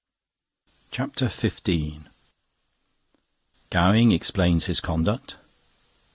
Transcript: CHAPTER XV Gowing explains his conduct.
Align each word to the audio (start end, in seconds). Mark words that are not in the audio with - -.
CHAPTER 0.89 1.29
XV 1.29 2.05
Gowing 3.69 4.11
explains 4.11 4.65
his 4.65 4.79
conduct. 4.79 5.37